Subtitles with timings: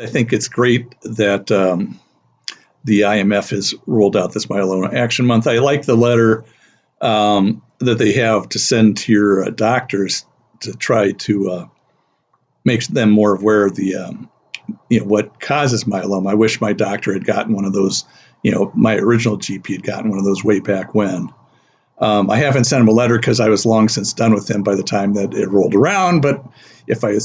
[0.00, 2.00] I think it's great that um,
[2.84, 5.46] the IMF has rolled out this myeloma action month.
[5.46, 6.44] I like the letter
[7.00, 10.26] um, that they have to send to your uh, doctors
[10.60, 11.66] to try to uh,
[12.64, 14.28] make them more aware of the um,
[14.88, 16.30] you know what causes myeloma.
[16.30, 18.04] I wish my doctor had gotten one of those.
[18.42, 21.28] You know, my original GP had gotten one of those way back when.
[22.00, 24.62] Um, I haven't sent him a letter because I was long since done with him
[24.62, 26.20] by the time that it rolled around.
[26.20, 26.44] But
[26.86, 27.16] if I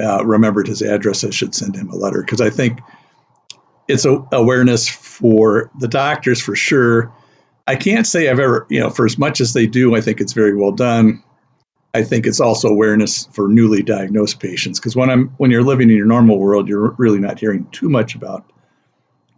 [0.00, 2.80] uh, remembered his address, I should send him a letter because I think
[3.88, 7.12] it's a awareness for the doctors for sure.
[7.66, 10.20] I can't say I've ever, you know, for as much as they do, I think
[10.20, 11.22] it's very well done.
[11.92, 15.90] I think it's also awareness for newly diagnosed patients because when I'm when you're living
[15.90, 18.44] in your normal world, you're really not hearing too much about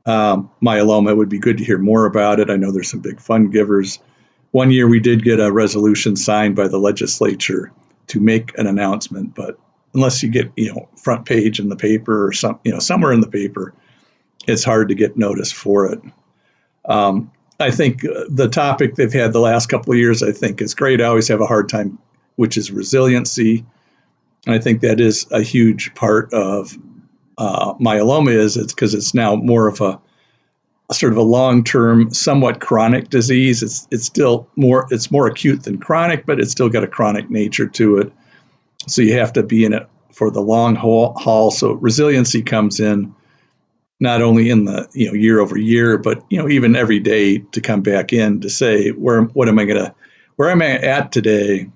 [0.06, 1.10] um, myeloma.
[1.10, 2.50] It would be good to hear more about it.
[2.50, 3.98] I know there's some big fund givers.
[4.50, 7.72] One year we did get a resolution signed by the legislature
[8.08, 9.58] to make an announcement, but
[9.94, 13.12] unless you get you know front page in the paper or some you know somewhere
[13.12, 13.74] in the paper,
[14.46, 16.00] it's hard to get notice for it.
[16.86, 20.60] Um, I think uh, the topic they've had the last couple of years, I think,
[20.60, 21.00] is great.
[21.00, 21.98] I always have a hard time,
[22.36, 23.64] which is resiliency.
[24.46, 26.76] And I think that is a huge part of
[27.38, 28.32] uh, myeloma.
[28.32, 30.00] Is it's because it's now more of a,
[30.90, 33.62] a sort of a long-term, somewhat chronic disease.
[33.62, 37.30] It's it's still more it's more acute than chronic, but it's still got a chronic
[37.30, 38.12] nature to it.
[38.86, 41.50] So you have to be in it for the long haul.
[41.50, 43.14] So resiliency comes in
[44.00, 47.38] not only in the you know year over year, but you know even every day
[47.38, 49.94] to come back in to say where what am I gonna
[50.36, 51.70] where am I at today?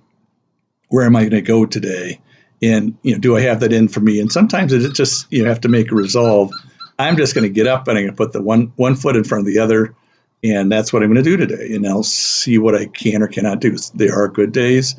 [0.89, 2.21] Where am I gonna go today?
[2.63, 4.21] And you know, do I have that in for me?
[4.21, 6.51] And sometimes it just you have to make a resolve.
[6.99, 9.17] I'm just going to get up and I'm going to put the one one foot
[9.17, 9.95] in front of the other,
[10.43, 11.75] and that's what I'm going to do today.
[11.75, 13.77] And I'll see what I can or cannot do.
[13.95, 14.97] There are good days,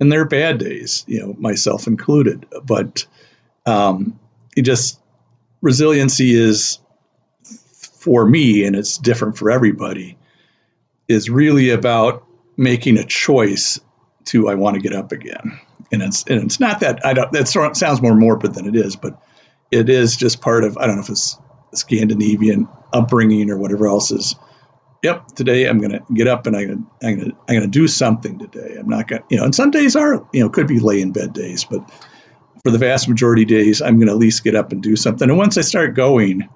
[0.00, 2.46] and there are bad days, you know, myself included.
[2.64, 3.06] But
[3.66, 4.18] um,
[4.56, 4.98] you just
[5.60, 6.78] resiliency is
[7.74, 10.16] for me, and it's different for everybody,
[11.08, 13.78] is really about making a choice
[14.24, 15.58] to I want to get up again.
[15.92, 18.96] And it's and it's not that I don't that sounds more morbid than it is,
[18.96, 19.20] but
[19.70, 21.38] it is just part of I don't know if it's
[21.74, 24.34] Scandinavian upbringing or whatever else is.
[25.02, 28.38] Yep, today I'm gonna get up and I'm gonna I'm gonna I'm gonna do something
[28.38, 28.76] today.
[28.78, 31.12] I'm not gonna you know, and some days are you know could be lay in
[31.12, 31.80] bed days, but
[32.62, 35.28] for the vast majority days, I'm going to at least get up and do something.
[35.28, 36.48] And once I start going,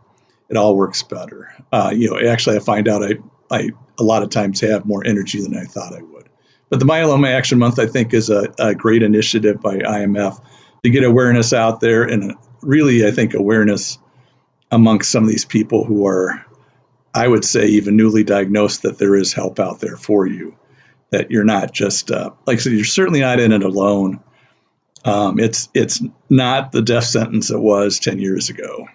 [0.48, 1.52] it all works better.
[1.72, 3.14] Uh, you know, actually, I find out I,
[3.50, 6.28] I a lot of times have more energy than I thought I would.
[6.68, 10.42] But the Myeloma Action Month, I think, is a, a great initiative by IMF
[10.82, 13.98] to get awareness out there and really, I think, awareness
[14.70, 16.44] amongst some of these people who are,
[17.14, 20.54] I would say, even newly diagnosed, that there is help out there for you.
[21.10, 24.20] That you're not just, uh, like I said, you're certainly not in it alone
[25.04, 28.86] um, it's it's not the death sentence it was 10 years ago.